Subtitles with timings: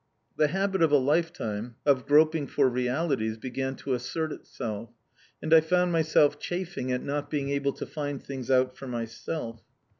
[0.35, 4.89] The habit of a lifetime of groping for realities began to assert itself,
[5.43, 9.61] and I found myself chafing at not being able to find things out for myself.